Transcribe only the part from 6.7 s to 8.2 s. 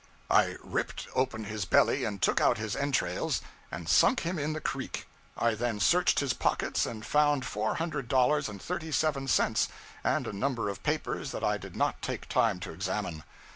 and found four hundred